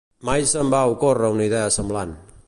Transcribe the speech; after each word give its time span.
Mai 0.27 0.45
se'm 0.51 0.71
va 0.75 0.79
ocórrer 0.93 1.31
una 1.37 1.47
idea 1.49 1.71
semblant. 1.77 2.15